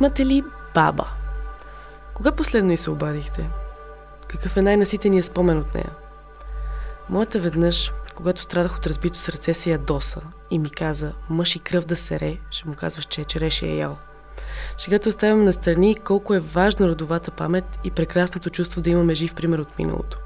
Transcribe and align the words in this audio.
Имате 0.00 0.26
ли 0.26 0.44
баба? 0.74 1.08
Кога 2.14 2.32
последно 2.32 2.72
и 2.72 2.76
се 2.76 2.90
обадихте? 2.90 3.48
Какъв 4.28 4.56
е 4.56 4.62
най-наситеният 4.62 5.26
спомен 5.26 5.58
от 5.58 5.74
нея? 5.74 5.90
Моята 7.10 7.38
веднъж, 7.38 7.92
когато 8.14 8.42
страдах 8.42 8.76
от 8.76 8.86
разбито 8.86 9.18
сърце, 9.18 9.54
се 9.54 9.70
ядоса 9.70 10.20
и 10.50 10.58
ми 10.58 10.70
каза, 10.70 11.12
мъж 11.30 11.56
и 11.56 11.58
кръв 11.58 11.84
да 11.84 11.96
сере, 11.96 12.38
ще 12.50 12.68
му 12.68 12.74
казваш, 12.74 13.04
че 13.04 13.24
череши 13.24 13.66
е 13.66 13.76
ял. 13.76 13.96
Шегата 14.78 15.08
оставяме 15.08 15.44
на 15.44 15.52
страни 15.52 15.96
колко 16.04 16.34
е 16.34 16.40
важна 16.40 16.88
родовата 16.88 17.30
памет 17.30 17.64
и 17.84 17.90
прекрасното 17.90 18.50
чувство 18.50 18.80
да 18.80 18.90
имаме 18.90 19.14
жив 19.14 19.34
пример 19.34 19.58
от 19.58 19.78
миналото. 19.78 20.18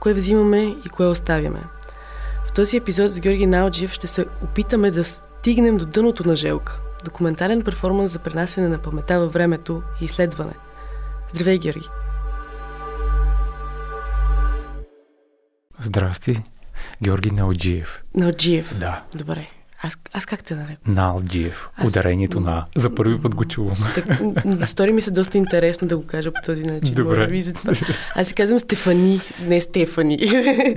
Кое 0.00 0.14
взимаме 0.14 0.62
и 0.62 0.88
кое 0.88 1.06
оставяме. 1.06 1.60
В 2.46 2.52
този 2.52 2.76
епизод 2.76 3.12
с 3.12 3.20
Георги 3.20 3.46
Налджиев 3.46 3.92
ще 3.92 4.06
се 4.06 4.26
опитаме 4.42 4.90
да 4.90 5.04
стигнем 5.04 5.76
до 5.76 5.86
дъното 5.86 6.28
на 6.28 6.36
Желка. 6.36 6.78
Документален 7.04 7.62
перформанс 7.62 8.12
за 8.12 8.18
пренасене 8.18 8.68
на 8.68 8.78
памета 8.78 9.20
във 9.20 9.32
времето 9.32 9.82
и 10.00 10.04
изследване. 10.04 10.52
Здравей, 11.34 11.58
Георги! 11.58 11.86
Здрасти, 15.80 16.42
Георги 17.02 17.30
Налджиев. 17.30 18.02
Налджиев? 18.14 18.78
Да. 18.78 19.02
Добре. 19.14 19.46
Аз, 19.82 19.98
аз 20.12 20.26
как 20.26 20.44
те 20.44 20.54
нарекам? 20.54 20.94
Налджиев. 20.94 21.68
Аз... 21.76 21.86
Ударението 21.86 22.40
на 22.40 22.64
За 22.76 22.94
първи 22.94 23.22
път 23.22 23.34
го 23.34 23.44
чувам. 23.44 23.76
Так, 23.94 24.04
стори 24.68 24.92
ми 24.92 25.02
се 25.02 25.10
доста 25.10 25.38
интересно 25.38 25.88
да 25.88 25.96
го 25.96 26.06
кажа 26.06 26.32
по 26.32 26.40
този 26.46 26.62
начин. 26.62 26.94
Добре. 26.94 27.26
Ви 27.26 27.42
затова. 27.42 27.72
Аз 28.14 28.28
си 28.28 28.34
казвам 28.34 28.58
Стефани, 28.58 29.20
не 29.40 29.60
Стефани. 29.60 30.16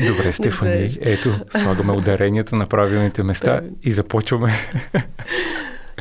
Добре, 0.07 0.33
Стефани. 0.33 0.89
Ето, 1.01 1.39
слагаме 1.49 1.93
ударенията 1.93 2.55
на 2.55 2.65
правилните 2.65 3.23
места 3.23 3.61
и 3.83 3.91
започваме. 3.91 4.53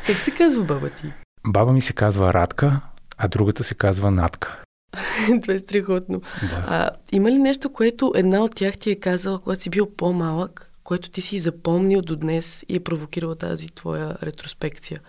Как 0.06 0.20
се 0.20 0.30
казва 0.30 0.64
баба 0.64 0.90
ти? 0.90 1.12
Баба 1.46 1.72
ми 1.72 1.80
се 1.80 1.92
казва 1.92 2.32
Радка, 2.32 2.80
а 3.18 3.28
другата 3.28 3.64
се 3.64 3.74
казва 3.74 4.10
Натка. 4.10 4.62
Това 5.42 5.54
е 5.54 5.58
страхотно. 5.58 6.20
Да. 6.40 6.64
А, 6.68 6.90
има 7.12 7.30
ли 7.30 7.38
нещо, 7.38 7.72
което 7.72 8.12
една 8.16 8.44
от 8.44 8.54
тях 8.54 8.76
ти 8.78 8.90
е 8.90 9.00
казала, 9.00 9.38
когато 9.38 9.62
си 9.62 9.70
бил 9.70 9.90
по-малък, 9.96 10.70
което 10.84 11.10
ти 11.10 11.22
си 11.22 11.38
запомнил 11.38 12.02
до 12.02 12.16
днес 12.16 12.64
и 12.68 12.76
е 12.76 12.80
провокирала 12.80 13.36
тази 13.36 13.68
твоя 13.68 14.16
ретроспекция? 14.22 15.00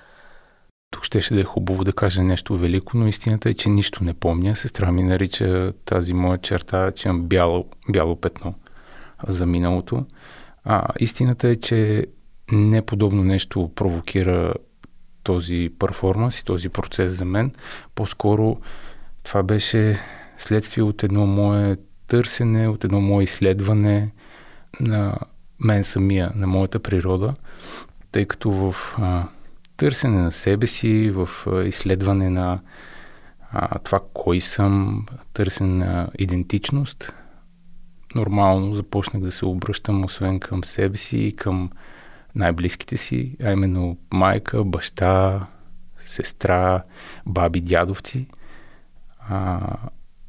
Тук 0.92 1.04
щеше 1.04 1.34
да 1.34 1.40
е 1.40 1.44
хубаво 1.44 1.84
да 1.84 1.94
кажа 1.94 2.24
нещо 2.24 2.58
велико, 2.58 2.98
но 2.98 3.08
истината 3.08 3.50
е, 3.50 3.54
че 3.54 3.70
нищо 3.70 4.04
не 4.04 4.14
помня. 4.14 4.56
Сестра 4.56 4.92
ми 4.92 5.04
нарича 5.04 5.74
тази 5.86 6.14
моя 6.14 6.38
черта, 6.38 6.92
че 6.92 7.08
имам 7.08 7.22
бяло, 7.22 7.66
бяло 7.90 8.16
петно 8.16 8.54
за 9.28 9.46
миналото. 9.46 10.06
А 10.64 10.88
истината 11.00 11.48
е, 11.48 11.56
че 11.56 12.06
не 12.52 12.82
подобно 12.82 13.24
нещо 13.24 13.72
провокира 13.76 14.54
този 15.28 15.70
перформанс 15.80 16.40
и 16.40 16.46
този 16.46 16.70
процес 16.70 17.14
за 17.14 17.26
мен. 17.26 17.52
По-скоро 17.96 18.58
това 19.24 19.44
беше 19.44 20.00
следствие 20.38 20.84
от 20.84 21.04
едно 21.04 21.26
мое 21.26 21.78
търсене, 22.08 22.68
от 22.68 22.84
едно 22.84 23.02
мое 23.02 23.24
изследване 23.24 24.12
на 24.80 25.18
мен 25.60 25.84
самия, 25.84 26.32
на 26.36 26.48
моята 26.48 26.80
природа, 26.80 27.34
тъй 28.12 28.26
като 28.26 28.52
в 28.52 28.76
а, 28.98 29.28
търсене 29.78 30.18
на 30.18 30.32
себе 30.32 30.68
си, 30.68 31.10
в 31.10 31.30
а, 31.48 31.64
изследване 31.64 32.30
на 32.30 32.60
а, 33.52 33.80
това 33.80 34.00
кой 34.14 34.42
съм, 34.42 35.06
търсене 35.34 35.86
на 35.86 36.10
идентичност, 36.20 37.14
нормално 38.16 38.74
започнах 38.74 39.24
да 39.24 39.32
се 39.32 39.46
обръщам 39.46 40.04
освен 40.04 40.40
към 40.40 40.64
себе 40.64 40.98
си 40.98 41.18
и 41.18 41.36
към 41.36 41.70
най-близките 42.38 42.98
си, 42.98 43.36
а 43.44 43.52
именно 43.52 43.98
майка, 44.14 44.64
баща, 44.64 45.48
сестра, 46.00 46.84
баби, 47.26 47.62
дядовци. 47.62 48.28
А, 49.30 49.60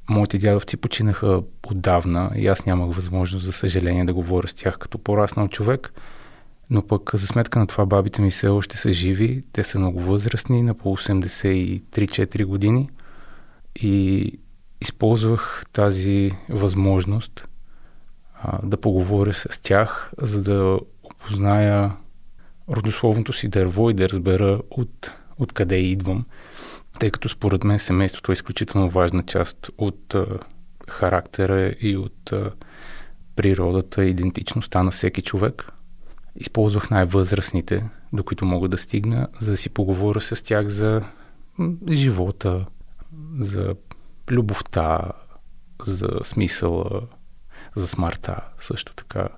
моите 0.09 0.39
дядовци 0.39 0.77
починаха 0.77 1.43
отдавна 1.67 2.31
и 2.37 2.47
аз 2.47 2.67
нямах 2.67 2.97
възможност, 2.97 3.45
за 3.45 3.53
съжаление, 3.53 4.05
да 4.05 4.15
говоря 4.15 4.49
с 4.49 4.55
тях 4.55 4.79
като 4.79 4.99
пораснал 4.99 5.49
човек. 5.49 5.93
Но 6.71 6.87
пък 6.87 7.11
за 7.15 7.27
сметка 7.27 7.59
на 7.59 7.67
това 7.67 7.87
бабите 7.87 8.23
ми 8.23 8.31
все 8.31 8.49
още 8.49 8.77
са 8.77 8.93
живи. 8.93 9.45
Те 9.53 9.65
са 9.65 9.79
много 9.79 10.01
възрастни, 10.01 10.63
на 10.63 10.75
по 10.75 10.97
83-4 10.97 12.45
години. 12.45 12.91
И 13.77 14.33
използвах 14.81 15.63
тази 15.73 16.31
възможност 16.49 17.49
а, 18.43 18.59
да 18.67 18.77
поговоря 18.77 19.33
с 19.33 19.63
тях, 19.63 20.11
за 20.19 20.43
да 20.43 20.79
опозная 21.21 21.97
родословното 22.69 23.33
си 23.33 23.49
дърво 23.49 23.91
и 23.91 23.95
да 23.95 24.09
разбера 24.09 24.61
от, 24.71 25.11
откъде 25.39 25.77
идвам 25.77 26.25
тъй 26.99 27.11
като 27.11 27.29
според 27.29 27.65
мен 27.65 27.79
семейството 27.79 28.33
е 28.33 28.35
изключително 28.35 28.91
важна 28.91 29.23
част 29.23 29.71
от 29.79 30.15
а, 30.15 30.27
характера 30.89 31.75
и 31.81 31.97
от 31.97 32.33
а, 32.33 32.53
природата 33.37 34.05
идентичността 34.05 34.83
на 34.83 34.91
всеки 34.91 35.23
човек. 35.23 35.73
Използвах 36.37 36.91
най-възрастните, 36.91 37.85
до 38.13 38.25
които 38.25 38.47
мога 38.47 38.69
да 38.69 38.79
стигна, 38.79 39.29
за 39.39 39.51
да 39.51 39.57
си 39.57 39.71
поговоря 39.71 40.21
с 40.21 40.45
тях 40.45 40.67
за 40.67 41.03
живота, 41.91 42.67
за 43.39 43.75
любовта, 44.31 45.13
за 45.87 46.09
смисъла, 46.25 47.01
за 47.75 47.89
смъртта 47.89 48.41
също 48.61 48.95
така. 48.95 49.29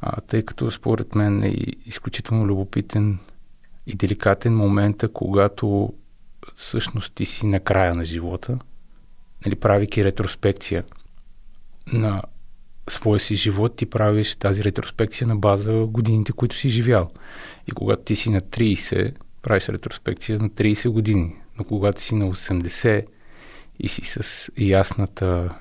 А, 0.00 0.20
тъй 0.20 0.42
като 0.42 0.70
според 0.70 1.14
мен 1.14 1.42
е 1.42 1.54
изключително 1.86 2.46
любопитен 2.46 3.18
и 3.86 3.94
деликатен 3.94 4.56
момента, 4.56 5.08
когато 5.08 5.92
всъщност 6.56 7.14
ти 7.14 7.24
си 7.24 7.46
на 7.46 7.60
края 7.60 7.94
на 7.94 8.04
живота, 8.04 8.58
нали, 9.46 9.54
правики 9.54 10.04
ретроспекция 10.04 10.84
на 11.92 12.22
своя 12.88 13.20
си 13.20 13.34
живот, 13.34 13.76
ти 13.76 13.86
правиш 13.86 14.36
тази 14.36 14.64
ретроспекция 14.64 15.28
на 15.28 15.36
база 15.36 15.72
годините, 15.72 16.32
които 16.32 16.56
си 16.56 16.68
живял. 16.68 17.10
И 17.66 17.70
когато 17.70 18.02
ти 18.02 18.16
си 18.16 18.30
на 18.30 18.40
30, 18.40 19.14
правиш 19.42 19.68
ретроспекция 19.68 20.38
на 20.38 20.50
30 20.50 20.88
години. 20.88 21.36
Но 21.58 21.64
когато 21.64 22.02
си 22.02 22.14
на 22.14 22.32
80 22.32 23.06
и 23.80 23.88
си 23.88 24.02
с 24.04 24.50
ясната 24.58 25.54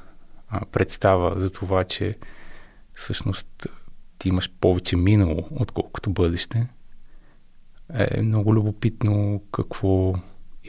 а, 0.49 0.65
представа 0.65 1.39
за 1.39 1.49
това, 1.49 1.83
че 1.83 2.17
всъщност 2.93 3.67
ти 4.17 4.29
имаш 4.29 4.51
повече 4.61 4.95
минало, 4.95 5.47
отколкото 5.51 6.09
бъдеще, 6.09 6.67
е 7.93 8.21
много 8.21 8.55
любопитно 8.55 9.41
какво 9.51 10.15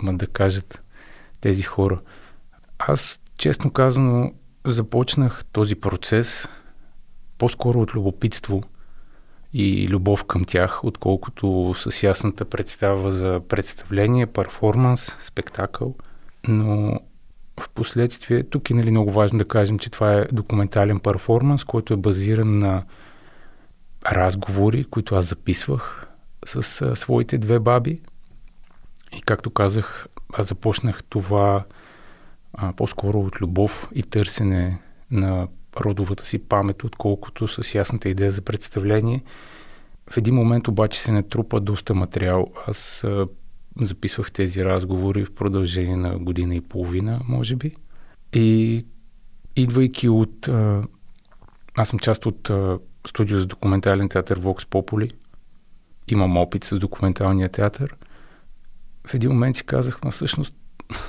имат 0.03 0.17
да 0.17 0.27
кажат 0.27 0.83
тези 1.41 1.63
хора. 1.63 2.01
Аз, 2.79 3.21
честно 3.37 3.71
казано, 3.71 4.33
започнах 4.67 5.45
този 5.53 5.75
процес 5.75 6.49
по-скоро 7.39 7.81
от 7.81 7.95
любопитство 7.95 8.63
и 9.53 9.89
любов 9.89 10.25
към 10.25 10.45
тях, 10.45 10.85
отколкото 10.85 11.75
с 11.77 12.03
ясната 12.03 12.45
представа 12.45 13.13
за 13.13 13.41
представление, 13.49 14.27
перформанс, 14.27 15.13
спектакъл. 15.23 15.95
Но 16.49 17.01
в 17.61 17.69
последствие, 17.69 18.43
тук 18.43 18.71
е 18.71 18.75
нали, 18.75 18.91
много 18.91 19.13
важно 19.13 19.39
да 19.39 19.49
кажем, 19.49 19.79
че 19.79 19.91
това 19.91 20.15
е 20.15 20.25
документален 20.33 21.01
перформанс, 21.01 21.65
който 21.65 21.95
е 21.95 21.97
базиран 21.97 22.59
на 22.59 22.85
разговори, 24.07 24.85
които 24.85 25.15
аз 25.15 25.27
записвах 25.27 26.07
с 26.47 26.83
а, 26.83 26.97
своите 26.97 27.39
две 27.39 27.59
баби, 27.59 28.01
и 29.17 29.23
както 29.23 29.51
казах, 29.51 30.07
аз 30.33 30.49
започнах 30.49 31.05
това 31.05 31.65
а, 32.53 32.73
по-скоро 32.73 33.21
от 33.21 33.41
любов 33.41 33.89
и 33.95 34.03
търсене 34.03 34.81
на 35.11 35.49
родовата 35.81 36.27
си 36.27 36.39
памет, 36.39 36.85
отколкото 36.85 37.49
с 37.49 37.75
ясната 37.75 38.09
идея 38.09 38.33
за 38.33 38.43
представление. 38.43 39.25
В 40.11 40.17
един 40.17 40.35
момент 40.35 40.69
обаче 40.69 41.01
се 41.01 41.13
натрупа 41.13 41.61
доста 41.61 41.95
материал. 41.95 42.47
Аз 42.67 43.05
а, 43.05 43.27
записвах 43.81 44.33
тези 44.33 44.65
разговори 44.65 45.25
в 45.25 45.35
продължение 45.35 45.97
на 45.97 46.19
година 46.19 46.55
и 46.55 46.61
половина, 46.61 47.21
може 47.29 47.56
би. 47.56 47.77
И 48.33 48.87
идвайки 49.56 50.09
от... 50.09 50.49
А, 50.49 50.83
аз 51.75 51.89
съм 51.89 51.99
част 51.99 52.27
от 52.27 52.51
а, 52.51 52.79
студио 53.08 53.38
за 53.38 53.46
документален 53.46 54.08
театър 54.08 54.40
Vox 54.40 54.64
Populi. 54.64 55.12
Имам 56.08 56.37
опит 56.37 56.64
с 56.64 56.78
документалния 56.78 57.49
театър– 57.49 57.96
в 59.08 59.14
един 59.14 59.31
момент 59.31 59.56
си 59.56 59.64
казах, 59.64 60.05
ма 60.05 60.10
всъщност... 60.10 60.55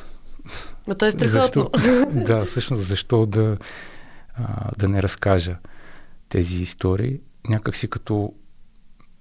Но 0.87 0.95
то 0.95 1.05
е 1.05 1.11
страхотно. 1.11 1.69
да, 2.25 2.45
всъщност 2.45 2.83
защо 2.83 3.25
да, 3.25 3.57
а, 4.33 4.71
да 4.77 4.89
не 4.89 5.03
разкажа 5.03 5.57
тези 6.29 6.61
истории. 6.61 7.19
Някак 7.47 7.75
си 7.75 7.89
като 7.89 8.33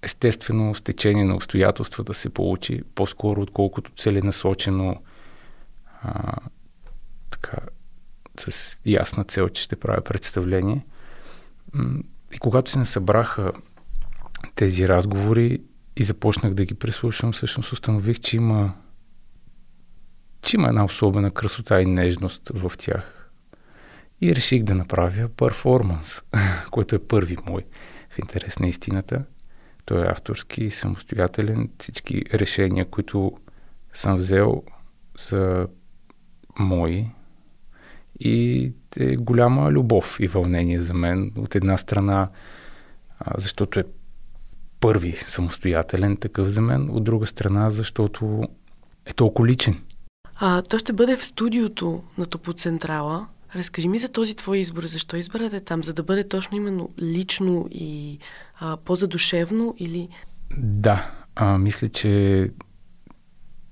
естествено 0.02 0.75
стечение 0.75 1.25
на 1.25 1.34
обстоятелства 1.34 2.04
да 2.04 2.14
се 2.14 2.30
получи, 2.30 2.82
по-скоро 2.94 3.40
отколкото 3.40 3.90
целенасочено 3.96 5.02
а, 6.02 6.34
така, 7.30 7.56
с 8.38 8.78
ясна 8.86 9.25
цел, 9.25 9.48
че 9.48 9.62
ще 9.62 9.76
правя 9.76 10.00
представление. 10.00 10.86
И 12.34 12.38
когато 12.38 12.70
се 12.70 12.78
не 12.78 12.86
събраха 12.86 13.52
тези 14.54 14.88
разговори, 14.88 15.60
и 15.96 16.04
започнах 16.04 16.54
да 16.54 16.64
ги 16.64 16.75
преслушам, 16.75 17.32
всъщност 17.32 17.72
установих, 17.72 18.20
че 18.20 18.36
има 18.36 18.75
че 20.42 20.56
има 20.56 20.69
една 20.69 20.84
особена 20.84 21.30
красота 21.30 21.80
и 21.80 21.86
нежност 21.86 22.50
в 22.54 22.72
тях. 22.78 23.30
И 24.20 24.36
реших 24.36 24.62
да 24.62 24.75
направя 24.75 25.28
перформанс, 25.28 26.22
който 26.70 26.94
е 26.94 27.06
първи 27.08 27.36
мой 27.46 27.64
в 28.10 28.19
интерес 28.19 28.58
на 28.58 28.66
истината. 28.66 29.25
Той 29.84 30.02
е 30.02 30.10
авторски, 30.10 30.70
самостоятелен. 30.70 31.70
Всички 31.78 32.22
решения, 32.34 32.90
които 32.90 33.38
съм 33.92 34.14
взел, 34.14 34.62
са 35.16 35.66
мои. 36.58 37.06
И 38.20 38.73
е 38.97 39.17
голяма 39.17 39.70
любов 39.70 40.17
и 40.20 40.26
вълнение 40.26 40.81
за 40.81 40.94
мен. 40.94 41.32
От 41.37 41.55
една 41.55 41.76
страна, 41.76 42.29
защото 43.37 43.81
е 43.81 43.85
първи 44.81 45.17
самостоятелен 45.26 46.17
такъв 46.17 46.49
за 46.49 46.61
мен, 46.61 46.91
от 46.91 47.05
друга 47.05 47.26
страна, 47.26 47.70
защото 47.70 48.43
е 49.06 49.12
толкова 49.12 49.49
личен. 49.49 49.75
А, 50.35 50.62
то 50.62 50.79
ще 50.79 50.93
бъде 50.93 51.17
в 51.17 51.25
студиото 51.25 52.03
на 52.19 52.26
Топоцентрала. 52.26 53.26
Разкажи 53.56 53.88
ми 53.88 53.99
за 53.99 54.09
този 54.09 54.37
твой 54.37 54.59
избор. 54.59 54.87
Защо 54.87 55.17
избрате 55.17 55.61
там? 55.61 55.85
За 55.85 55.94
да 55.94 56.03
бъде 56.03 56.29
точно 56.29 56.56
именно 56.56 56.91
лично 56.99 57.69
и 57.71 58.19
а, 58.61 58.76
по-задушевно 58.76 59.75
или... 59.79 60.09
Да, 60.56 61.11
а, 61.35 61.59
мисля, 61.59 61.88
че 61.88 62.50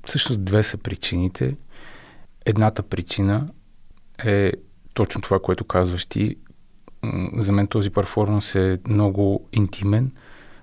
всъщност 0.07 0.45
две 0.45 0.63
са 0.63 0.79
причините. 0.79 1.57
Едната 2.47 2.83
причина 2.83 3.49
е 4.25 4.53
точно 4.95 5.21
това, 5.21 5.41
което 5.41 5.65
казваш 5.65 6.07
ти. 6.07 6.37
За 7.39 7.53
мен 7.53 7.67
този 7.67 7.91
перформанс 7.91 8.55
е 8.55 8.79
много 8.89 9.49
интимен, 9.53 10.13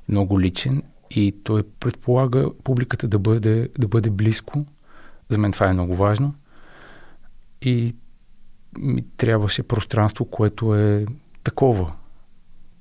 много 0.09 0.41
личен 0.41 0.83
и 1.11 1.35
той 1.43 1.63
предполага 1.79 2.49
публиката 2.63 3.07
да 3.07 3.19
бъде, 3.19 3.69
да 3.79 3.87
бъде 3.87 4.09
близко. 4.09 4.65
За 5.29 5.37
мен 5.37 5.51
това 5.51 5.69
е 5.69 5.73
много 5.73 5.95
важно. 5.95 6.35
И 7.61 7.95
ми 8.77 9.05
трябваше 9.17 9.63
пространство, 9.63 10.25
което 10.25 10.75
е 10.75 11.05
такова. 11.43 11.93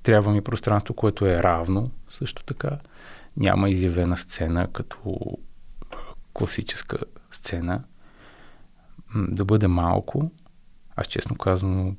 Трябва 0.03 0.33
ми 0.33 0.41
пространство, 0.41 0.95
което 0.95 1.27
е 1.27 1.43
равно 1.43 1.91
също 2.09 2.43
така. 2.43 2.79
Няма 3.37 3.71
изявена 3.71 4.17
сцена 4.17 4.69
като 4.73 5.19
класическа 6.33 6.99
сцена. 7.31 7.83
Да 9.17 9.45
бъде 9.45 9.69
малко. 9.69 10.31
Аз 10.97 11.07
честно 11.07 11.37
казано, 11.37 11.95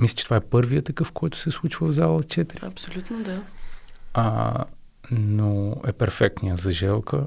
мисля, 0.00 0.16
че 0.16 0.24
това 0.24 0.36
е 0.36 0.40
първият 0.40 0.84
такъв, 0.84 1.12
който 1.12 1.38
се 1.38 1.50
случва 1.50 1.88
в 1.88 1.92
зала 1.92 2.22
4. 2.22 2.62
Абсолютно, 2.62 3.22
да. 3.22 3.42
А, 4.14 4.64
но 5.10 5.76
е 5.86 5.92
перфектният 5.92 6.58
за 6.58 6.72
Желка 6.72 7.26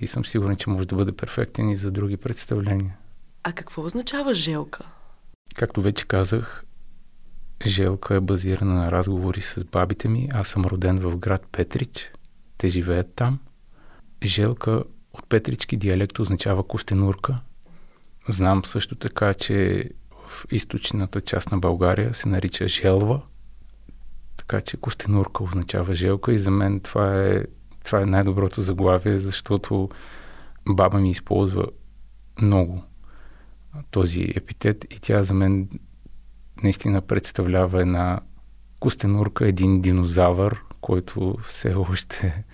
и 0.00 0.06
съм 0.06 0.24
сигурен, 0.24 0.56
че 0.56 0.70
може 0.70 0.88
да 0.88 0.96
бъде 0.96 1.12
перфектен 1.12 1.68
и 1.68 1.76
за 1.76 1.90
други 1.90 2.16
представления. 2.16 2.96
А 3.42 3.52
какво 3.52 3.82
означава 3.82 4.34
Желка? 4.34 4.92
Както 5.54 5.82
вече 5.82 6.06
казах, 6.06 6.64
Желка 7.66 8.14
е 8.14 8.20
базирана 8.20 8.74
на 8.74 8.92
разговори 8.92 9.40
с 9.40 9.64
бабите 9.64 10.08
ми. 10.08 10.28
Аз 10.32 10.48
съм 10.48 10.64
роден 10.64 10.98
в 10.98 11.16
град 11.16 11.46
Петрич. 11.52 12.10
Те 12.58 12.68
живеят 12.68 13.14
там. 13.14 13.38
Желка 14.24 14.82
от 15.12 15.28
петрички 15.28 15.76
диалект 15.76 16.18
означава 16.18 16.66
костенурка. 16.66 17.40
Знам 18.28 18.64
също 18.64 18.94
така, 18.94 19.34
че 19.34 19.84
в 20.30 20.46
източната 20.50 21.20
част 21.20 21.52
на 21.52 21.58
България 21.58 22.14
се 22.14 22.28
нарича 22.28 22.68
Желва. 22.68 23.20
Така 24.36 24.60
че 24.60 24.76
Костенурка 24.76 25.44
означава 25.44 25.94
Желка 25.94 26.32
и 26.32 26.38
за 26.38 26.50
мен 26.50 26.80
това 26.80 27.24
е, 27.26 27.44
това 27.84 28.00
е 28.00 28.06
най-доброто 28.06 28.60
заглавие, 28.60 29.18
защото 29.18 29.88
баба 30.68 30.98
ми 30.98 31.10
използва 31.10 31.66
много 32.42 32.84
този 33.90 34.32
епитет 34.36 34.84
и 34.90 34.98
тя 35.00 35.22
за 35.22 35.34
мен 35.34 35.68
наистина 36.62 37.00
представлява 37.00 37.80
една 37.80 38.20
костенурка, 38.80 39.48
един 39.48 39.80
динозавър, 39.80 40.62
който 40.80 41.36
все 41.44 41.74
още 41.74 42.44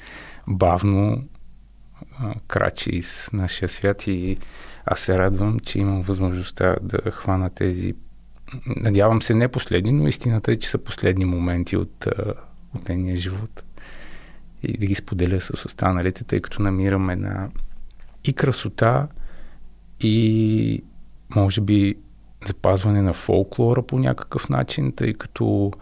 бавно 0.47 1.29
а, 2.19 2.35
крачи 2.47 2.91
из 2.91 3.31
нашия 3.33 3.69
свят 3.69 4.07
и 4.07 4.39
аз 4.87 5.01
се 5.01 5.19
радвам, 5.19 5.61
че 5.61 5.79
имам 5.79 6.03
възможността 6.03 6.77
да 6.83 7.11
хвана 7.11 7.51
тези 7.51 7.95
надявам 8.67 9.23
се 9.23 9.35
не 9.35 9.49
последни, 9.49 9.93
но 9.93 10.09
истината 10.09 10.53
е, 10.53 10.57
че 10.57 10.69
са 10.69 10.79
последни 10.79 11.25
моменти 11.25 11.77
от, 11.77 12.07
от 12.75 12.89
нейния 12.89 13.17
живот. 13.17 13.65
И 14.63 14.79
да 14.79 14.87
ги 14.87 14.95
споделя 14.95 15.41
с 15.41 15.65
останалите, 15.65 16.25
тъй 16.25 16.41
като 16.41 16.63
намирам 16.63 17.11
една 17.11 17.49
и 18.25 18.33
красота, 18.33 19.09
и 20.01 20.83
може 21.37 21.61
би 21.61 21.95
запазване 22.47 23.03
на 23.03 23.13
фолклора 23.13 23.83
по 23.83 23.99
някакъв 23.99 24.49
начин, 24.49 24.93
тъй 24.93 25.15
като 25.15 25.73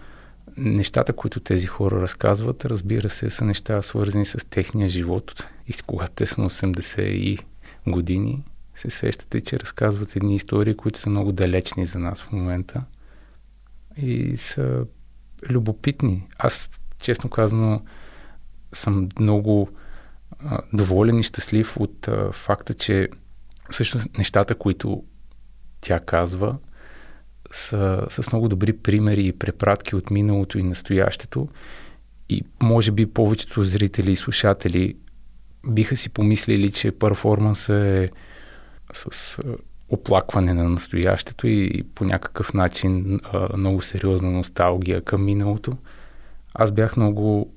нещата, 0.56 1.12
които 1.12 1.40
тези 1.40 1.66
хора 1.66 2.02
разказват, 2.02 2.64
разбира 2.64 3.10
се, 3.10 3.30
са 3.30 3.44
неща 3.44 3.82
свързани 3.82 4.26
с 4.26 4.46
техния 4.50 4.88
живот. 4.88 5.44
И 5.68 5.74
когато 5.86 6.12
те 6.12 6.26
са 6.26 6.40
на 6.40 6.50
80 6.50 7.00
и 7.00 7.38
години, 7.86 8.42
се 8.74 8.90
сещате, 8.90 9.40
че 9.40 9.60
разказват 9.60 10.16
едни 10.16 10.34
истории, 10.36 10.76
които 10.76 10.98
са 10.98 11.10
много 11.10 11.32
далечни 11.32 11.86
за 11.86 11.98
нас 11.98 12.22
в 12.22 12.32
момента 12.32 12.84
и 13.96 14.36
са 14.36 14.86
любопитни. 15.50 16.26
Аз, 16.38 16.70
честно 17.00 17.30
казано, 17.30 17.82
съм 18.72 19.08
много 19.18 19.68
а, 20.38 20.60
доволен 20.72 21.18
и 21.18 21.22
щастлив 21.22 21.76
от 21.76 22.08
а, 22.08 22.32
факта, 22.32 22.74
че 22.74 23.08
всъщност 23.70 24.18
нещата, 24.18 24.54
които 24.54 25.04
тя 25.80 26.00
казва, 26.00 26.56
са 27.52 28.06
с 28.10 28.32
много 28.32 28.48
добри 28.48 28.72
примери 28.72 29.26
и 29.26 29.32
препратки 29.32 29.96
от 29.96 30.10
миналото 30.10 30.58
и 30.58 30.62
настоящето. 30.62 31.48
И 32.28 32.42
може 32.62 32.92
би 32.92 33.06
повечето 33.06 33.64
зрители 33.64 34.10
и 34.12 34.16
слушатели 34.16 34.96
биха 35.68 35.96
си 35.96 36.10
помислили, 36.10 36.70
че 36.70 36.92
перформансът 36.92 37.84
е 37.84 38.10
с 38.92 39.38
оплакване 39.88 40.54
на 40.54 40.68
настоящето 40.68 41.46
и 41.46 41.82
по 41.94 42.04
някакъв 42.04 42.54
начин 42.54 43.20
а, 43.32 43.56
много 43.56 43.82
сериозна 43.82 44.30
носталгия 44.30 45.02
към 45.02 45.24
миналото. 45.24 45.76
Аз 46.54 46.72
бях 46.72 46.96
много 46.96 47.54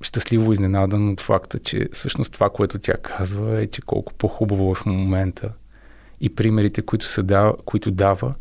щастливо 0.00 0.52
изненадан 0.52 1.08
от 1.08 1.20
факта, 1.20 1.58
че 1.58 1.88
всъщност 1.92 2.32
това, 2.32 2.50
което 2.50 2.78
тя 2.78 2.94
казва 2.94 3.60
е, 3.60 3.66
че 3.66 3.82
колко 3.82 4.14
по-хубаво 4.14 4.70
е 4.70 4.74
в 4.74 4.86
момента 4.86 5.52
и 6.20 6.34
примерите, 6.34 6.82
които, 6.82 7.06
са 7.06 7.22
дава, 7.22 7.56
които 7.64 7.90
дава, 7.90 8.34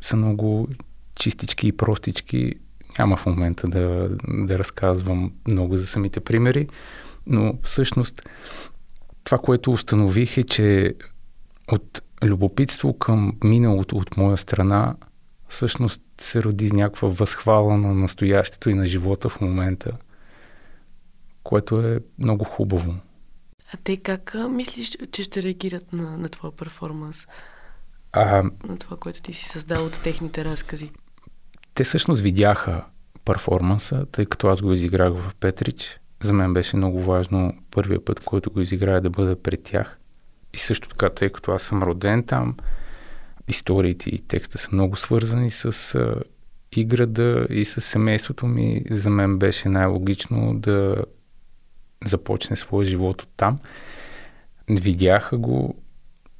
са 0.00 0.16
много 0.16 0.68
чистички 1.14 1.68
и 1.68 1.72
простички. 1.72 2.54
Няма 2.98 3.16
в 3.16 3.26
момента 3.26 3.68
да, 3.68 4.08
да 4.28 4.58
разказвам 4.58 5.32
много 5.48 5.76
за 5.76 5.86
самите 5.86 6.20
примери, 6.20 6.68
но 7.26 7.54
всъщност 7.62 8.22
това, 9.24 9.38
което 9.38 9.72
установих 9.72 10.38
е, 10.38 10.42
че 10.42 10.94
от 11.68 12.02
любопитство 12.22 12.98
към 12.98 13.32
миналото 13.44 13.96
от 13.96 14.16
моя 14.16 14.36
страна 14.36 14.96
всъщност 15.48 16.02
се 16.20 16.42
роди 16.42 16.72
някаква 16.72 17.08
възхвала 17.08 17.78
на 17.78 17.94
настоящето 17.94 18.70
и 18.70 18.74
на 18.74 18.86
живота 18.86 19.28
в 19.28 19.40
момента, 19.40 19.90
което 21.42 21.80
е 21.80 22.00
много 22.18 22.44
хубаво. 22.44 22.94
А 23.74 23.76
те 23.84 23.96
как 23.96 24.36
мислиш, 24.50 24.98
че 25.12 25.22
ще 25.22 25.42
реагират 25.42 25.92
на, 25.92 26.18
на 26.18 26.28
твоя 26.28 26.56
перформанс? 26.56 27.26
А, 28.12 28.42
на 28.68 28.78
това, 28.78 28.96
което 28.96 29.22
ти 29.22 29.32
си 29.32 29.44
създал 29.44 29.86
от 29.86 30.00
техните 30.02 30.44
разкази? 30.44 30.90
Те 31.74 31.84
всъщност 31.84 32.20
видяха 32.20 32.84
перформанса, 33.24 34.06
тъй 34.12 34.26
като 34.26 34.48
аз 34.48 34.62
го 34.62 34.72
изиграх 34.72 35.12
в 35.14 35.34
Петрич. 35.34 36.00
За 36.22 36.32
мен 36.32 36.52
беше 36.52 36.76
много 36.76 37.02
важно 37.02 37.54
първия 37.70 38.04
път, 38.04 38.20
който 38.20 38.50
го 38.50 38.60
изиграя 38.60 39.00
да 39.00 39.10
бъда 39.10 39.42
пред 39.42 39.62
тях. 39.62 39.98
И 40.54 40.58
също 40.58 40.88
така, 40.88 41.10
тъй 41.10 41.30
като 41.30 41.52
аз 41.52 41.62
съм 41.62 41.82
роден 41.82 42.22
там, 42.22 42.56
историите 43.48 44.10
и 44.10 44.18
текста 44.18 44.58
са 44.58 44.68
много 44.72 44.96
свързани 44.96 45.50
с 45.50 45.94
а, 45.94 46.22
и 46.72 46.84
града, 46.84 47.46
и 47.50 47.64
с 47.64 47.80
семейството 47.80 48.46
ми. 48.46 48.82
За 48.90 49.10
мен 49.10 49.38
беше 49.38 49.68
най-логично 49.68 50.54
да 50.54 51.04
започне 52.04 52.56
своя 52.56 52.84
живот 52.84 53.22
от 53.22 53.28
там. 53.36 53.58
Видяха 54.70 55.38
го, 55.38 55.74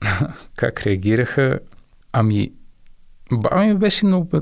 как 0.57 0.87
реагираха. 0.87 1.59
Ами, 2.13 2.53
баба 3.33 3.67
ми 3.67 3.75
беше 3.75 4.07
много... 4.07 4.29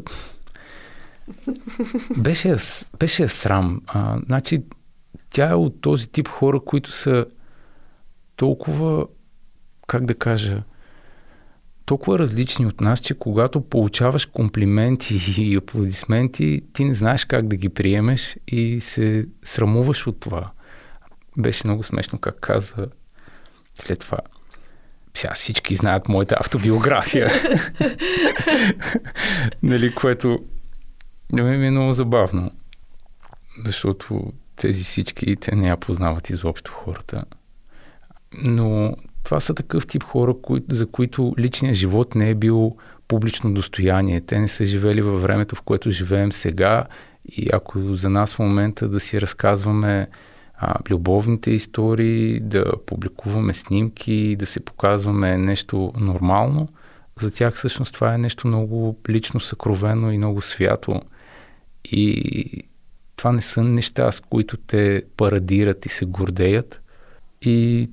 Беше, 2.17 2.57
беше 2.99 3.29
срам. 3.29 3.81
А, 3.87 4.19
значи, 4.27 4.63
тя 5.31 5.51
е 5.51 5.55
от 5.55 5.81
този 5.81 6.09
тип 6.09 6.29
хора, 6.29 6.61
които 6.61 6.93
са 6.93 7.27
толкова 8.37 9.07
как 9.91 10.07
да 10.07 10.15
кажа, 10.15 10.63
толкова 11.87 12.19
различни 12.19 12.67
от 12.67 12.81
нас, 12.81 13.01
че 13.01 13.19
когато 13.19 13.61
получаваш 13.61 14.27
комплименти 14.27 15.21
и 15.39 15.57
аплодисменти, 15.57 16.63
ти 16.73 16.85
не 16.85 16.95
знаеш 16.95 17.25
как 17.25 17.47
да 17.47 17.57
ги 17.57 17.69
приемеш 17.69 18.37
и 18.47 18.81
се 18.81 19.27
срамуваш 19.45 20.07
от 20.07 20.21
това. 20.21 20.51
Беше 21.39 21.67
много 21.67 21.83
смешно 21.83 22.19
как 22.19 22.41
каза 22.41 22.87
след 23.75 23.99
това. 23.99 24.19
сега 25.15 25.35
всички 25.35 25.77
знаят 25.77 26.09
моята 26.09 26.37
автобиография. 26.41 27.31
нали, 29.63 29.95
което 29.95 30.45
не 31.33 31.43
ми 31.43 31.67
е 31.67 31.71
много 31.71 31.93
забавно. 31.93 32.51
Защото 33.65 34.33
тези 34.57 34.85
всички, 34.85 35.37
те 35.37 35.57
не 35.57 35.69
я 35.69 35.77
познават 35.77 36.31
изобщо 36.31 36.73
хората. 36.73 37.25
Но 38.33 38.97
това 39.31 39.41
са 39.41 39.55
такъв 39.55 39.87
тип 39.87 40.03
хора, 40.03 40.35
кои, 40.43 40.63
за 40.71 40.87
които 40.87 41.35
личният 41.39 41.77
живот 41.77 42.15
не 42.15 42.31
е 42.31 42.35
бил 42.35 42.77
публично 43.09 43.55
достояние. 43.55 44.21
Те 44.21 44.39
не 44.39 44.49
са 44.49 44.65
живели 44.65 45.03
във 45.03 45.23
времето, 45.23 45.57
в 45.57 45.63
което 45.63 45.91
живеем 45.91 46.33
сега 46.33 46.85
и 47.25 47.49
ако 47.53 47.95
за 47.95 48.11
нас 48.11 48.35
в 48.35 48.39
момента 48.39 48.89
да 48.89 49.01
си 49.01 49.21
разказваме 49.21 50.09
а, 50.55 50.75
любовните 50.91 51.51
истории, 51.51 52.41
да 52.41 52.65
публикуваме 52.87 53.55
снимки, 53.55 54.37
да 54.37 54.47
се 54.47 54.61
показваме 54.61 55.39
нещо 55.39 55.93
нормално, 55.97 56.69
за 57.21 57.31
тях 57.31 57.55
всъщност 57.55 57.95
това 57.95 58.15
е 58.15 58.19
нещо 58.19 58.49
много 58.49 58.97
лично 59.09 59.41
съкровено 59.41 60.13
и 60.13 60.19
много 60.19 60.43
свято. 60.43 61.01
И 61.85 62.65
това 63.17 63.33
не 63.33 63.43
са 63.43 63.65
неща, 63.65 64.13
с 64.13 64.21
които 64.21 64.57
те 64.57 65.03
парадират 65.17 65.87
и 65.87 65.89
се 65.89 66.05
гордеят. 66.05 66.81
И 67.43 67.89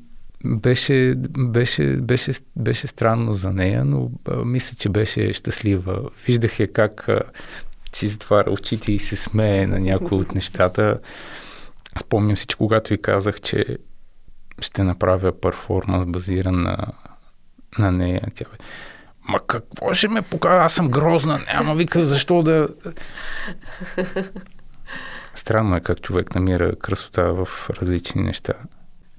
беше, 0.45 1.13
беше, 1.37 1.97
беше, 1.97 2.31
беше 2.55 2.87
странно 2.87 3.33
за 3.33 3.53
нея, 3.53 3.85
но 3.85 4.11
а, 4.29 4.45
мисля, 4.45 4.75
че 4.79 4.89
беше 4.89 5.33
щастлива. 5.33 6.09
Виждах 6.25 6.59
я 6.59 6.73
как 6.73 7.09
а, 7.09 7.21
си 7.93 8.07
затваря 8.07 8.51
очите 8.51 8.91
и 8.91 8.99
се 8.99 9.15
смее 9.15 9.67
на 9.67 9.79
някои 9.79 10.17
от 10.17 10.35
нещата. 10.35 10.99
Спомням 11.99 12.37
си, 12.37 12.47
че 12.47 12.57
когато 12.57 12.89
ви 12.89 13.01
казах, 13.01 13.41
че 13.41 13.77
ще 14.59 14.83
направя 14.83 15.41
перформанс 15.41 16.05
базиран 16.05 16.61
на, 16.61 16.77
на 17.79 17.91
нея, 17.91 18.21
тя 18.35 18.45
бе, 18.51 18.57
Ма 19.27 19.39
какво 19.47 19.93
ще 19.93 20.07
ме 20.07 20.21
покажа? 20.21 20.59
Аз 20.59 20.73
съм 20.73 20.89
грозна. 20.89 21.45
Няма 21.53 21.75
вика 21.75 22.03
защо 22.03 22.43
да... 22.43 22.67
Странно 25.35 25.75
е 25.75 25.79
как 25.79 26.01
човек 26.01 26.35
намира 26.35 26.75
красота 26.75 27.33
в 27.33 27.69
различни 27.69 28.23
неща. 28.23 28.53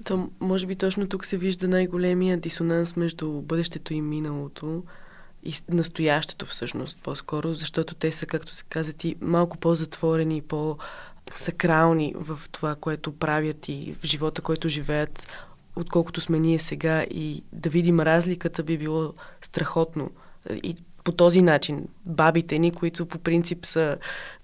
То, 0.05 0.29
може 0.39 0.65
би 0.67 0.75
точно 0.75 1.09
тук 1.09 1.25
се 1.25 1.37
вижда 1.37 1.67
най-големия 1.67 2.37
дисонанс 2.37 2.95
между 2.95 3.41
бъдещето 3.41 3.93
и 3.93 4.01
миналото 4.01 4.83
и 5.43 5.53
настоящето 5.69 6.45
всъщност 6.45 6.99
по-скоро, 7.03 7.53
защото 7.53 7.95
те 7.95 8.11
са, 8.11 8.25
както 8.25 8.51
се 8.51 8.63
каза 8.69 8.93
ти, 8.93 9.15
малко 9.21 9.57
по-затворени, 9.57 10.41
по-сакрални 10.41 12.13
в 12.17 12.39
това, 12.51 12.75
което 12.75 13.11
правят 13.11 13.67
и 13.69 13.95
в 13.99 14.05
живота, 14.05 14.41
който 14.41 14.69
живеят, 14.69 15.27
отколкото 15.75 16.21
сме 16.21 16.39
ние 16.39 16.59
сега 16.59 17.03
и 17.03 17.43
да 17.53 17.69
видим 17.69 17.99
разликата 17.99 18.63
би 18.63 18.77
било 18.77 19.13
страхотно. 19.41 20.11
И 20.63 20.75
по 21.09 21.13
този 21.15 21.41
начин 21.41 21.87
бабите 22.05 22.59
ни, 22.59 22.71
които 22.71 23.05
по 23.05 23.19
принцип 23.19 23.65
са 23.65 23.97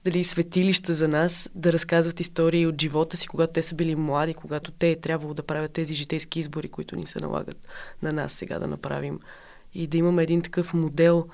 дали 0.05 0.23
светилища 0.23 0.93
за 0.93 1.07
нас, 1.07 1.49
да 1.55 1.73
разказват 1.73 2.19
истории 2.19 2.67
от 2.67 2.81
живота 2.81 3.17
си, 3.17 3.27
когато 3.27 3.53
те 3.53 3.61
са 3.61 3.75
били 3.75 3.95
млади, 3.95 4.33
когато 4.33 4.71
те 4.71 4.91
е 4.91 4.95
трябвало 4.95 5.33
да 5.33 5.43
правят 5.43 5.71
тези 5.71 5.95
житейски 5.95 6.39
избори, 6.39 6.67
които 6.67 6.95
ни 6.95 7.07
се 7.07 7.19
налагат 7.19 7.67
на 8.01 8.11
нас 8.11 8.33
сега 8.33 8.59
да 8.59 8.67
направим. 8.67 9.19
И 9.73 9.87
да 9.87 9.97
имаме 9.97 10.23
един 10.23 10.41
такъв 10.41 10.73
модел, 10.73 11.27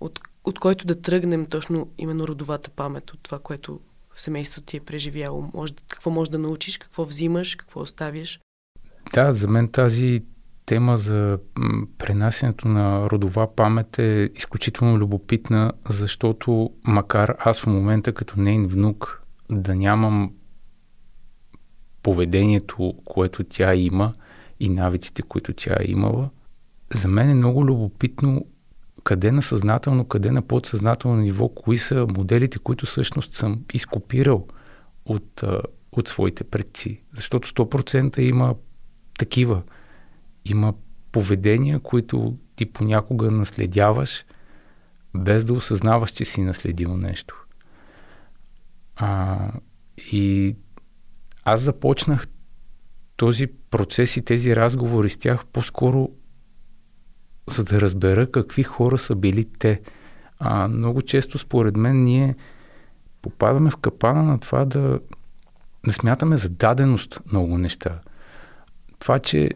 от, 0.00 0.20
от 0.44 0.58
който 0.58 0.86
да 0.86 1.00
тръгнем 1.00 1.46
точно 1.46 1.88
именно 1.98 2.28
родовата 2.28 2.70
памет 2.70 3.10
от 3.10 3.20
това, 3.22 3.38
което 3.38 3.80
семейството 4.16 4.66
ти 4.66 4.76
е 4.76 4.80
преживяло. 4.80 5.50
Може, 5.54 5.72
какво 5.88 6.10
можеш 6.10 6.30
да 6.30 6.38
научиш, 6.38 6.78
какво 6.78 7.04
взимаш, 7.04 7.56
какво 7.56 7.80
оставяш. 7.80 8.40
Да, 9.14 9.32
за 9.32 9.48
мен 9.48 9.68
тази 9.68 10.22
тема 10.66 10.96
за 10.96 11.38
пренасенето 11.98 12.68
на 12.68 13.10
родова 13.10 13.54
памет 13.56 13.98
е 13.98 14.30
изключително 14.34 14.98
любопитна, 14.98 15.72
защото 15.88 16.70
макар 16.84 17.36
аз 17.38 17.60
в 17.60 17.66
момента 17.66 18.12
като 18.12 18.40
нейн 18.40 18.66
внук 18.66 19.22
да 19.50 19.74
нямам 19.74 20.32
поведението, 22.02 22.94
което 23.04 23.44
тя 23.44 23.74
има 23.74 24.14
и 24.60 24.68
навиците, 24.68 25.22
които 25.22 25.52
тя 25.52 25.76
е 25.80 25.90
имала, 25.90 26.30
за 26.94 27.08
мен 27.08 27.30
е 27.30 27.34
много 27.34 27.66
любопитно 27.66 28.46
къде 29.04 29.32
на 29.32 29.42
съзнателно, 29.42 30.04
къде 30.04 30.30
на 30.30 30.42
подсъзнателно 30.42 31.16
ниво, 31.16 31.48
кои 31.48 31.78
са 31.78 32.06
моделите, 32.16 32.58
които 32.58 32.86
всъщност 32.86 33.34
съм 33.34 33.64
изкопирал 33.74 34.46
от, 35.04 35.44
от 35.92 36.08
своите 36.08 36.44
предци. 36.44 37.02
Защото 37.14 37.48
100% 37.48 38.18
има 38.18 38.54
такива 39.18 39.62
има 40.44 40.74
поведения, 41.12 41.80
които 41.80 42.36
ти 42.56 42.66
понякога 42.66 43.30
наследяваш, 43.30 44.24
без 45.16 45.44
да 45.44 45.52
осъзнаваш, 45.52 46.10
че 46.10 46.24
си 46.24 46.42
наследил 46.42 46.96
нещо. 46.96 47.46
А, 48.96 49.38
и 50.12 50.56
аз 51.44 51.60
започнах 51.60 52.26
този 53.16 53.46
процес 53.46 54.16
и 54.16 54.24
тези 54.24 54.56
разговори 54.56 55.10
с 55.10 55.16
тях 55.16 55.46
по-скоро 55.46 56.10
за 57.50 57.64
да 57.64 57.80
разбера 57.80 58.30
какви 58.30 58.62
хора 58.62 58.98
са 58.98 59.14
били 59.14 59.44
те. 59.58 59.80
А, 60.38 60.68
много 60.68 61.02
често, 61.02 61.38
според 61.38 61.76
мен, 61.76 62.04
ние 62.04 62.34
попадаме 63.22 63.70
в 63.70 63.76
капана 63.76 64.22
на 64.22 64.40
това 64.40 64.64
да, 64.64 65.00
да 65.86 65.92
смятаме 65.92 66.36
за 66.36 66.48
даденост 66.48 67.20
много 67.32 67.58
неща. 67.58 68.00
Това, 68.98 69.18
че 69.18 69.50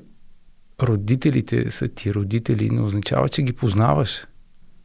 родителите 0.83 1.71
са 1.71 1.89
ти 1.89 2.15
родители, 2.15 2.71
не 2.71 2.81
означава, 2.81 3.29
че 3.29 3.43
ги 3.43 3.53
познаваш. 3.53 4.27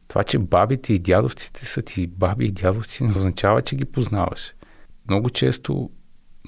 Това, 0.08 0.24
че 0.24 0.38
бабите 0.38 0.92
и 0.92 0.98
дядовците 0.98 1.66
са 1.66 1.82
ти 1.82 2.06
баби 2.06 2.46
и 2.46 2.52
дядовци, 2.52 3.04
не 3.04 3.10
означава, 3.10 3.62
че 3.62 3.76
ги 3.76 3.84
познаваш. 3.84 4.54
Много 5.08 5.30
често 5.30 5.90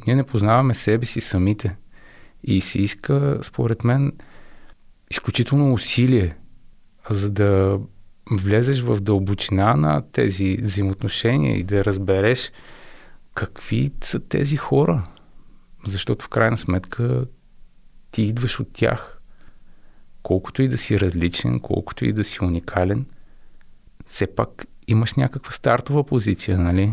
ние 0.06 0.16
не 0.16 0.24
познаваме 0.24 0.74
себе 0.74 1.06
си 1.06 1.20
самите. 1.20 1.76
И 2.44 2.60
се 2.60 2.78
иска, 2.78 3.38
според 3.42 3.84
мен, 3.84 4.12
изключително 5.10 5.72
усилие, 5.72 6.36
за 7.10 7.30
да 7.30 7.78
влезеш 8.30 8.80
в 8.80 9.00
дълбочина 9.00 9.76
на 9.76 10.02
тези 10.12 10.56
взаимоотношения 10.62 11.58
и 11.58 11.64
да 11.64 11.84
разбереш 11.84 12.52
какви 13.34 13.92
са 14.00 14.20
тези 14.20 14.56
хора. 14.56 15.04
Защото 15.86 16.24
в 16.24 16.28
крайна 16.28 16.58
сметка 16.58 17.24
ти 18.10 18.22
идваш 18.22 18.60
от 18.60 18.72
тях 18.72 19.15
колкото 20.26 20.62
и 20.62 20.68
да 20.68 20.78
си 20.78 21.00
различен, 21.00 21.60
колкото 21.60 22.04
и 22.04 22.12
да 22.12 22.24
си 22.24 22.44
уникален, 22.44 23.06
все 24.06 24.26
пак 24.26 24.66
имаш 24.88 25.14
някаква 25.14 25.52
стартова 25.52 26.04
позиция, 26.04 26.58
нали? 26.58 26.92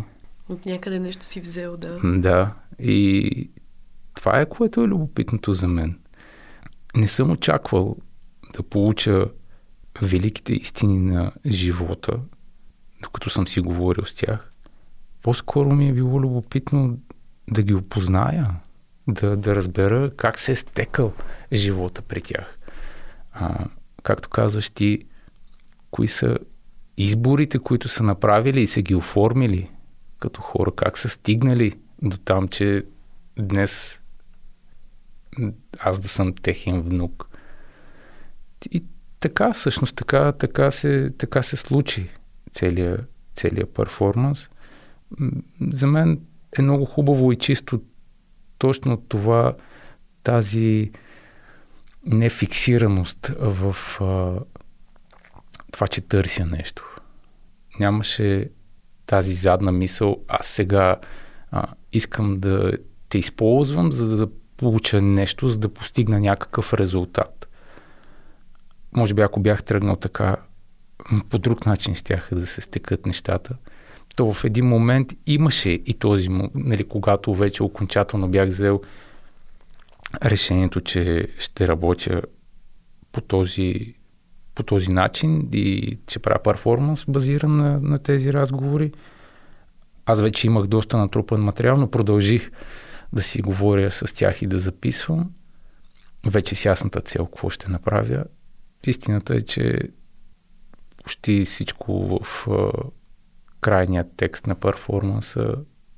От 0.50 0.66
някъде 0.66 1.00
нещо 1.00 1.26
си 1.26 1.42
взел, 1.42 1.78
да. 1.78 2.00
Да. 2.04 2.54
И 2.80 3.50
това 4.14 4.40
е 4.40 4.50
което 4.50 4.82
е 4.82 4.88
любопитното 4.88 5.54
за 5.54 5.68
мен. 5.68 6.00
Не 6.96 7.08
съм 7.08 7.32
очаквал 7.32 7.96
да 8.54 8.64
получа 8.64 9.26
великите 10.02 10.54
истини 10.54 11.00
на 11.00 11.32
живота, 11.46 12.20
докато 13.02 13.30
съм 13.30 13.48
си 13.48 13.62
говорил 13.62 14.06
с 14.06 14.14
тях. 14.14 14.52
По-скоро 15.22 15.74
ми 15.74 15.90
е 15.90 15.94
било 15.94 16.22
любопитно 16.22 16.98
да 17.50 17.64
ги 17.64 17.74
опозная, 17.74 18.56
да, 19.08 19.38
да 19.38 19.56
разбера 19.56 20.12
как 20.18 20.40
се 20.40 20.52
е 20.52 20.56
стекал 20.56 21.14
живота 21.54 22.02
при 22.02 22.22
тях 22.22 22.60
а, 23.34 23.66
както 24.04 24.30
казваш 24.30 24.70
ти, 24.70 25.00
кои 25.92 26.08
са 26.08 26.38
изборите, 26.98 27.60
които 27.60 27.88
са 27.88 28.04
направили 28.04 28.62
и 28.62 28.68
са 28.68 28.82
ги 28.82 28.96
оформили 28.96 29.72
като 30.20 30.42
хора, 30.42 30.72
как 30.76 30.98
са 30.98 31.10
стигнали 31.10 31.74
до 32.02 32.18
там, 32.18 32.48
че 32.48 32.86
днес 33.38 34.02
аз 35.80 36.00
да 36.00 36.08
съм 36.08 36.34
техен 36.34 36.82
внук. 36.82 37.28
И 38.72 38.84
така, 39.20 39.54
всъщност, 39.54 39.96
така, 39.96 40.32
така, 40.32 40.72
се, 40.72 41.10
така 41.18 41.44
се 41.44 41.58
случи 41.58 42.10
целият, 42.52 43.10
целият 43.36 43.74
перформанс. 43.74 44.50
За 45.72 45.88
мен 45.88 46.22
е 46.58 46.62
много 46.62 46.86
хубаво 46.86 47.32
и 47.32 47.38
чисто 47.38 47.82
точно 48.58 48.98
това, 48.98 49.56
тази 50.24 50.92
нефиксираност 52.06 53.32
в 53.40 53.76
а, 54.02 54.40
това, 55.72 55.88
че 55.88 56.02
търся 56.02 56.46
нещо. 56.46 56.96
Нямаше 57.80 58.50
тази 59.06 59.34
задна 59.34 59.72
мисъл, 59.72 60.18
аз 60.28 60.48
сега 60.48 60.96
а, 61.52 61.68
искам 61.92 62.40
да 62.40 62.72
те 63.10 63.18
използвам, 63.18 63.92
за 63.92 64.18
да 64.18 64.28
получа 64.58 65.02
нещо, 65.02 65.48
за 65.48 65.58
да 65.58 65.70
постигна 65.70 66.20
някакъв 66.20 66.74
резултат. 66.74 67.48
Може 68.96 69.14
би 69.14 69.22
ако 69.22 69.40
бях 69.40 69.64
тръгнал 69.64 69.96
така, 69.96 70.36
по 71.30 71.38
друг 71.38 71.66
начин 71.66 71.96
щяха 71.96 72.36
да 72.36 72.48
се 72.48 72.62
стекат 72.62 73.06
нещата. 73.06 73.56
То 74.16 74.32
в 74.32 74.44
един 74.44 74.66
момент 74.66 75.14
имаше 75.26 75.70
и 75.70 75.94
този, 75.94 76.30
нали, 76.56 76.84
когато 76.84 77.36
вече 77.36 77.64
окончателно 77.64 78.28
бях 78.28 78.48
взел 78.48 78.82
решението, 80.26 80.82
че 80.82 81.28
ще 81.40 81.68
работя 81.68 82.22
по 83.12 83.22
този, 83.22 83.96
по 84.56 84.64
този 84.64 84.90
начин 84.90 85.50
и 85.54 85.98
че 86.08 86.20
правя 86.20 86.40
перформанс 86.44 87.06
базиран 87.06 87.56
на, 87.56 87.80
на 87.80 88.00
тези 88.00 88.34
разговори. 88.34 88.92
Аз 90.06 90.22
вече 90.22 90.48
имах 90.48 90.68
доста 90.68 90.98
натрупан 90.98 91.42
материал, 91.42 91.78
но 91.78 91.92
продължих 91.92 92.52
да 93.14 93.22
си 93.22 93.42
говоря 93.42 93.92
с 93.92 94.16
тях 94.16 94.42
и 94.42 94.48
да 94.48 94.60
записвам. 94.60 95.32
Вече 96.26 96.56
с 96.56 96.66
ясната 96.66 97.02
цел 97.02 97.26
какво 97.26 97.50
ще 97.50 97.72
направя. 97.72 98.24
Истината 98.84 99.36
е, 99.36 99.42
че 99.42 99.80
почти 101.04 101.46
всичко 101.46 102.20
в 102.24 102.48
крайният 103.62 104.08
текст 104.18 104.48
на 104.48 104.56
перформанса 104.56 105.56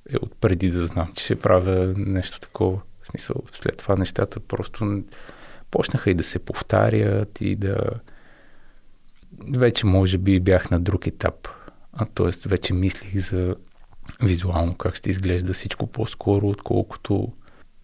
е 0.10 0.18
от 0.22 0.36
преди 0.42 0.70
да 0.70 0.86
знам, 0.86 1.12
че 1.16 1.24
ще 1.24 1.36
правя 1.36 1.94
нещо 1.98 2.40
такова. 2.40 2.82
В 3.06 3.08
смисъл, 3.08 3.36
след 3.54 3.78
това 3.78 3.96
нещата 3.96 4.40
просто 4.40 5.04
почнаха 5.72 6.12
и 6.12 6.14
да 6.14 6.24
се 6.24 6.40
повтарят 6.40 7.42
и 7.42 7.56
да... 7.56 7.78
Вече 9.54 9.86
може 9.86 10.18
би 10.18 10.40
бях 10.40 10.70
на 10.70 10.80
друг 10.80 11.08
етап. 11.08 11.48
А 11.94 12.06
т.е. 12.06 12.50
вече 12.50 12.74
мислих 12.74 13.18
за 13.18 13.56
визуално 14.22 14.78
как 14.78 14.96
ще 14.96 15.12
изглежда 15.12 15.54
всичко 15.54 15.88
по-скоро, 15.88 16.48
отколкото 16.48 17.34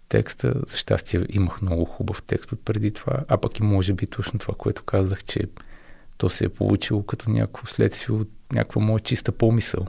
текста. 0.10 0.54
За 0.68 0.78
щастие 0.78 1.26
имах 1.30 1.62
много 1.62 1.86
хубав 1.86 2.24
текст 2.24 2.52
от 2.52 2.66
преди 2.66 2.92
това, 2.92 3.20
а 3.28 3.38
пък 3.38 3.60
и 3.60 3.64
може 3.64 3.94
би 3.94 4.08
точно 4.08 4.40
това, 4.40 4.54
което 4.58 4.84
казах, 4.84 5.24
че 5.24 5.40
то 6.18 6.30
се 6.30 6.46
е 6.46 6.50
получило 6.50 7.04
като 7.04 7.30
някакво 7.30 7.68
следствие 7.68 8.16
от 8.16 8.30
някаква 8.52 8.82
моя 8.82 9.00
чиста 9.00 9.32
помисъл. 9.32 9.88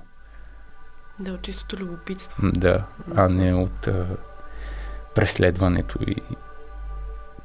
Да, 1.21 1.33
от 1.33 1.43
чистото 1.43 1.77
любопитство. 1.77 2.43
Да, 2.55 2.89
а 3.15 3.29
не 3.29 3.55
от 3.55 3.87
а, 3.87 4.17
преследването 5.15 5.99
и 6.07 6.17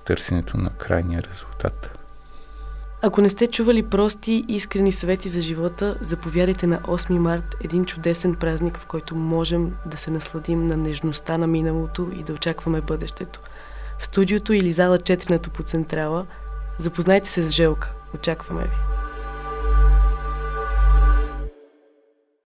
търсенето 0.05 0.57
на 0.57 0.69
крайния 0.69 1.23
резултат. 1.31 1.97
Ако 3.01 3.21
не 3.21 3.29
сте 3.29 3.47
чували 3.47 3.83
прости 3.83 4.45
и 4.47 4.55
искрени 4.55 4.91
съвети 4.91 5.29
за 5.29 5.41
живота, 5.41 5.97
заповядайте 6.01 6.67
на 6.67 6.79
8 6.79 7.17
март, 7.17 7.43
един 7.63 7.85
чудесен 7.85 8.35
празник, 8.35 8.77
в 8.77 8.85
който 8.85 9.15
можем 9.15 9.73
да 9.85 9.97
се 9.97 10.11
насладим 10.11 10.67
на 10.67 10.77
нежността 10.77 11.37
на 11.37 11.47
миналото 11.47 12.11
и 12.19 12.23
да 12.23 12.33
очакваме 12.33 12.81
бъдещето. 12.81 13.39
В 13.99 14.05
студиото 14.05 14.53
или 14.53 14.71
зала 14.71 14.97
4 14.97 15.29
на 15.29 15.39
Топоцентрала 15.39 16.25
запознайте 16.79 17.29
се 17.29 17.43
с 17.43 17.49
Желка. 17.49 17.91
Очакваме 18.15 18.63
ви. 18.63 18.96